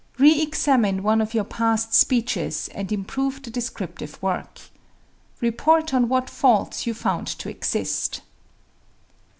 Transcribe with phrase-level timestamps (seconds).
[0.17, 4.59] Reëxamine one of your past speeches and improve the descriptive work.
[5.41, 8.21] Report on what faults you found to exist.